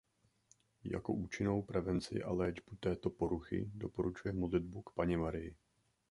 Jako 0.83 1.13
účinnou 1.13 1.61
prevenci 1.61 2.23
a 2.23 2.31
léčbu 2.31 2.75
této 2.75 3.09
"poruchy" 3.09 3.71
doporučuje 3.75 4.33
modlitbu 4.33 4.81
k 4.81 4.91
Panně 4.93 5.17
Marii. 5.17 5.55